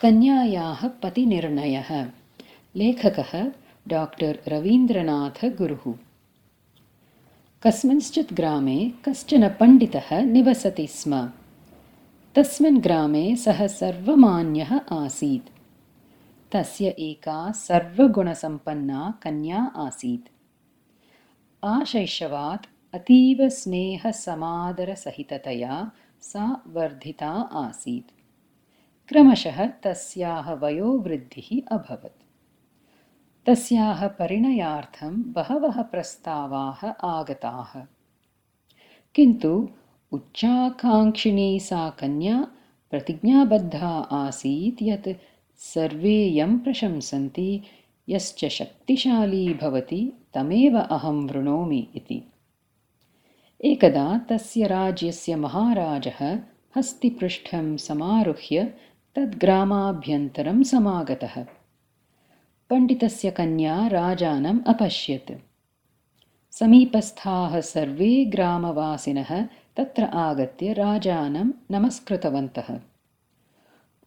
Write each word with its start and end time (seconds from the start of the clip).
कन्यायाः 0.00 0.88
पतिनिर्णयः। 0.88 2.06
लेखकः 2.76 3.52
डाक्टर् 3.88 4.48
रवीन्द्रनाथगुरुः। 4.48 5.94
कस्मिंश्चित् 7.62 8.32
ग्रामे 8.32 8.92
कश्चन 9.04 9.48
पण्डितः 9.48 10.22
निवसति 10.22 10.86
स्म। 10.86 11.30
तस्मिन् 12.34 12.80
ग्रामे 12.80 13.36
सः 13.36 13.66
सर्वमान्यः 13.66 14.80
आसीत्। 14.92 15.50
तस्य 16.52 16.88
एका 16.88 17.52
सर्वगुणसम्पन्ना 17.52 19.20
कन्या 19.22 19.72
आसीत्। 19.76 20.28
आशैशवात् 21.64 22.94
अतीव 22.94 23.48
स्नेहसमादरसहिततया 23.48 25.90
सा 26.22 26.62
वर्धिता 26.66 27.50
आसीत् 27.52 28.19
क्रमशः 29.10 29.66
तस्याः 29.66 30.52
वयोवृद्धिः 30.52 31.76
अभवत्। 31.76 32.22
तस्याः 33.46 34.06
परिणयार्थं 34.06 35.32
बहवः 35.32 35.82
प्रस्तावाः 35.82 36.88
आगताः। 36.90 37.80
किन्तु 39.14 39.68
उच्चाकाङ्क्षिणी 40.12 41.60
सा 41.60 41.90
कन्या 41.90 42.46
प्रतिज्ञाबद्धा 42.90 43.88
आसीत् 43.88 44.82
यत् 44.82 45.08
सर्वे 45.56 46.24
यं 46.28 46.58
प्रशंसन्ति 46.58 47.62
यश्च 48.08 48.44
शक्तिशाली 48.44 49.54
भवति 49.54 50.12
तमेव 50.34 50.78
अहं 50.78 51.26
वृणोमि 51.26 51.88
इति। 51.96 52.32
एकदा 53.64 54.18
तस्य 54.18 54.66
राज्यस्य 54.66 55.36
महाराजः 55.36 56.38
हस्तिपृष्ठं 56.76 57.76
समारुह्य 57.76 58.74
तद्ग्रामाभ्यन्तरं 59.16 60.62
समागतः। 60.62 61.46
पण्डितस्य 62.70 63.30
कन्या 63.30 63.86
राजानम् 63.86 64.60
अपश्यत्। 64.66 65.32
समीपस्थाः 66.52 67.60
सर्वे 67.60 68.24
ग्रामवासिनः 68.24 69.46
तत्र 69.76 70.04
आगत्य 70.04 70.72
राजानं 70.72 71.50
नमस्कृतवन्तः। 71.70 72.80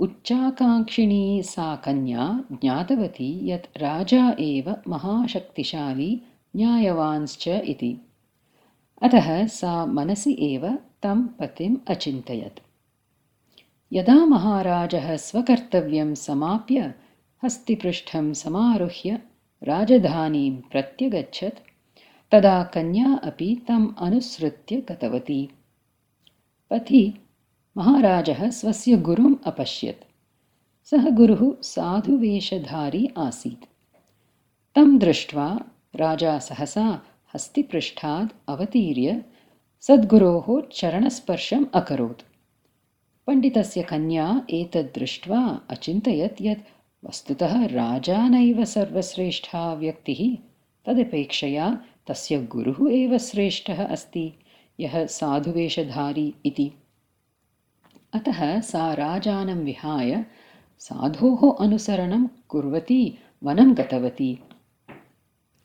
उच्चाकाङ्क्षिणी 0.00 1.42
सा 1.42 1.76
कन्या 1.76 2.44
ज्ञातवती 2.52 3.50
यत् 3.50 3.78
राजा 3.78 4.36
एव 4.40 4.76
महाशक्तिशाली 4.88 6.22
न्यायवांश्च 6.56 7.48
इति। 7.48 7.96
अतः 9.02 9.46
सा 9.46 9.86
मनसि 9.86 10.36
एव 10.40 10.78
तं 11.02 11.26
पतिम् 11.26 11.76
अचिन्तयत् 11.88 12.71
यदा 13.92 14.26
महाराजः 14.26 15.16
स्वकर्तव्यं 15.16 16.14
समाप्य 16.14 16.94
हस्तिपृष्ठं 17.44 18.32
समारुह्य 18.32 19.22
राजधानीं 19.62 20.56
प्रत्यगच्छत् 20.56 21.58
तदा 22.32 22.62
कन्या 22.62 23.14
अपि 23.14 23.62
तम् 23.68 23.94
अनुसृत्य 23.98 24.76
गतवती। 24.76 25.48
पथि 26.70 27.14
महाराजः 27.76 28.50
स्वस्य 28.50 28.96
गुरुम् 28.96 29.36
अपश्यत्। 29.44 30.04
सः 30.86 31.10
गुरुः 31.10 31.56
साधुवेषधारी 31.62 33.08
आसीत्। 33.18 33.64
तं 34.74 34.98
दृष्ट्वा 34.98 35.60
राजा 35.96 36.38
सहसा 36.38 37.02
हस्तिपृष्ठात् 37.34 38.32
अवतीर्य 38.48 39.24
सद्गुरोः 39.80 40.62
चरणस्पर्शम् 40.72 41.66
अकरोत् 41.74 42.31
पण्डितस्य 43.26 43.82
कन्या 43.82 44.46
एतद्दृष्ट्वा 44.50 45.60
अचिन्तयत् 45.70 46.42
यत् 46.42 46.60
वस्तुतः 47.04 47.66
राजा 47.66 48.28
नैव 48.28 48.64
सर्वश्रेष्ठा 48.64 49.74
व्यक्तिः 49.74 50.36
तदपेक्षया 50.86 51.78
तस्य 52.06 52.42
गुरुः 52.42 52.92
एव 52.92 53.18
श्रेष्ठः 53.18 53.84
अस्ति 53.84 54.32
यः 54.80 55.06
साधुवेषधारी 55.06 56.34
इति। 56.46 56.72
अतः 58.12 58.60
सा 58.60 58.94
राजानं 58.94 59.64
विहाय 59.64 60.24
साधोः 60.78 61.64
अनुसरणं 61.64 62.26
कुर्वती 62.48 63.18
वनं 63.42 63.74
गतवती। 63.74 64.38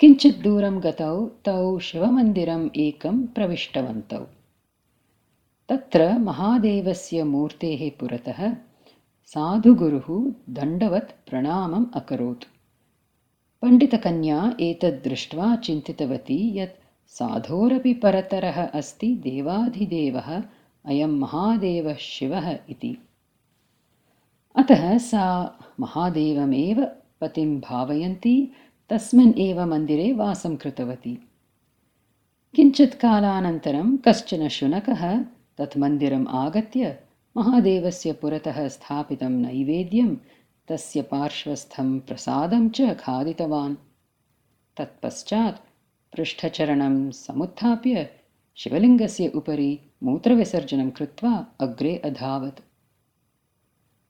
किञ्चित् 0.00 0.42
दूरं 0.42 0.80
गतौ 0.80 1.26
तौ 1.26 1.78
शिवमन्दिरम् 1.78 2.70
एकं 2.76 3.26
प्रविष्टवन्तौ 3.26 4.26
तत्र 5.68 6.18
महादेवस्य 6.18 7.24
मूर्तेः 7.24 7.90
पुरतः 8.00 8.54
साधुगुरुः 9.24 10.32
दण्डवत् 10.50 11.30
प्रणामम् 11.30 11.86
अकरोत्। 11.94 12.44
पण्डितकन्या 13.62 14.56
एतद्दृष्ट्वा 14.60 15.56
चिन्तितवती 15.56 16.58
यत् 16.58 16.82
साधोरपि 17.08 17.94
परतरः 17.94 18.66
अस्ति 18.66 19.14
देवाधिदेवः 19.14 20.42
अयं 20.84 21.08
महादेवः 21.08 21.94
शिवः 21.94 22.58
इति। 22.68 22.98
अतः 24.56 24.98
सा 24.98 25.58
महादेवमेव 25.80 26.84
पतिं 27.20 27.60
भावयन्ती 27.60 28.52
तस्मिन् 28.90 29.38
एव 29.38 29.66
मन्दिरे 29.66 30.12
वासं 30.12 30.56
कृतवती। 30.56 31.28
किञ्चित् 32.54 32.94
कालानन्तरं 32.94 33.96
कश्चन 33.96 34.48
शुनकः 34.48 35.24
तत् 35.58 35.78
मन्दिरम् 35.78 36.26
आगत्य 36.28 36.98
महादेवस्य 37.36 38.12
पुरतः 38.12 38.68
स्थापितं 38.68 39.30
नैवेद्यं 39.30 40.16
तस्य 40.68 41.02
पार्श्वस्थं 41.02 41.98
प्रसादं 42.00 42.68
च 42.68 42.96
खादितवान्। 43.00 43.74
तत्पश्चात् 44.76 45.58
पृष्ठचरणं 46.16 47.10
समुत्थाप्य 47.10 48.10
शिवलिङ्गस्य 48.56 49.28
उपरि 49.28 49.78
मूत्रविसर्जनं 50.02 50.90
कृत्वा 50.90 51.46
अग्रे 51.60 51.96
अधावत्। 52.04 52.60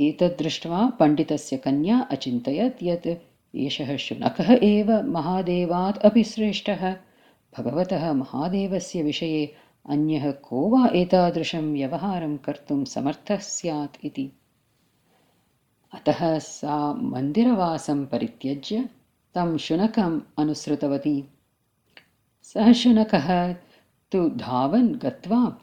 एतद्दृष्ट्वा 0.00 0.86
पण्डितस्य 1.00 1.56
कन्या 1.56 1.98
अचिन्तयत् 2.10 2.82
यत् 2.82 3.08
एषः 3.56 3.96
शुनकः 3.96 4.52
एव 4.62 4.90
महादेवात् 5.02 5.98
अपि 5.98 6.24
श्रेष्ठः 6.24 6.92
भगवतः 7.58 8.12
महादेवस्य 8.12 9.02
विषये 9.02 9.54
अन्यः 9.88 10.30
को 10.30 10.68
वा 10.68 10.88
एतादृशं 10.94 11.72
व्यवहारं 11.72 12.36
कर्तुं 12.36 12.84
समर्थः 12.84 13.36
स्यात् 13.36 14.04
इति? 14.04 14.30
अतः 15.92 16.38
सा 16.38 16.92
मन्दिरवासं 16.94 18.06
परित्यज्य 18.06 18.88
तं 19.34 19.56
शुनकम् 19.58 20.20
अनुसृतवती। 20.38 21.24
सः 22.42 22.72
शुनकः 22.72 23.52
तु 24.12 24.28
धावन् 24.28 24.94
गत्वा 24.94 25.58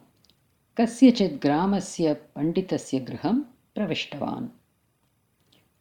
कस्यचित् 0.78 1.42
ग्रामस्य 1.42 2.14
पण्डितस्य 2.14 3.00
गृहं 3.00 3.42
प्रविष्टवान्। 3.76 4.48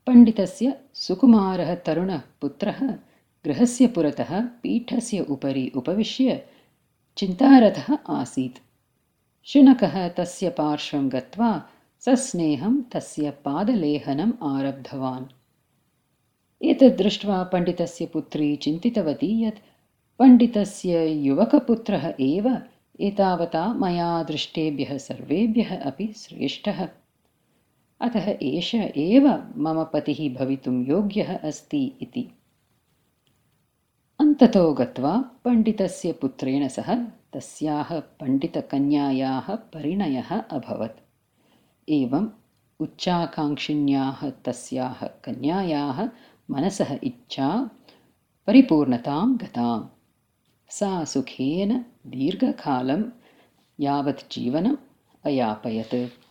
पण्डितस्य 0.06 0.80
सुकुमारः 0.94 1.74
तरुणः 1.74 2.22
पुत्रः 2.40 2.94
गृहस्य 3.44 3.86
पुरतः 3.86 4.40
पीठस्य 4.40 5.20
उपरि 5.20 5.72
उपविश्य 5.76 6.46
चिन्तारतः 7.18 7.98
आसीत्। 8.08 8.58
शुनकः 9.44 10.08
तस्य 10.08 10.48
पार्श्वं 10.48 11.08
गत्वा 11.12 11.68
सस्नेहं 12.00 12.82
तस्य 12.82 13.30
पादलेहनम् 13.30 14.32
आरब्धवान्। 14.42 15.24
एतद्दृष्ट्वा 16.62 17.42
पण्डितस्य 17.42 18.06
पुत्री 18.06 18.56
चिन्तितवती 18.56 19.44
यत् 19.44 19.58
पण्डितस्य 20.18 21.06
युवकपुत्रः 21.06 22.14
एव 22.20 22.58
एतावता 23.00 23.72
मया 23.72 24.22
दृष्टेभ्यः 24.22 24.98
सर्वेभ्यः 24.98 25.76
अपि 25.76 26.12
श्रेष्ठः। 26.16 26.88
अतः 28.00 28.38
एष 28.42 28.74
एव 28.74 29.28
मम 29.56 29.84
पतिः 29.84 30.34
भवितुं 30.34 30.84
योग्यः 30.84 31.36
अस्ति 31.38 31.92
इति 32.02 32.28
अन्ततो 34.36 34.72
गत्वा 34.72 35.24
पण्डितस्य 35.44 36.12
पुत्रेण 36.12 36.68
सह 36.68 36.94
तस्याः 37.32 38.00
पण्डितकन्यायाः 38.00 39.54
परिणयः 39.54 40.40
अभवत्। 40.40 41.00
एवम् 41.88 42.28
उच्चाकाङ्क्षिण्याः 42.80 44.30
तस्याः 44.30 45.06
कन्यायाः 45.06 46.08
मनसः 46.50 46.98
इच्छा 47.02 47.70
परिपूर्णतां 48.46 49.36
गताम्। 49.36 49.84
सा 50.70 51.04
सुखेन 51.04 51.84
दीर्घकालं 52.06 53.02
यावत् 53.80 54.32
जीवनम् 54.32 54.76
अयापयत् 55.24 56.25